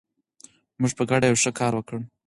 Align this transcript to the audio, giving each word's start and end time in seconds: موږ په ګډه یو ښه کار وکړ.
موږ 0.79 0.91
په 0.97 1.03
ګډه 1.09 1.25
یو 1.27 1.41
ښه 1.43 1.51
کار 1.59 1.71
وکړ. 1.75 1.97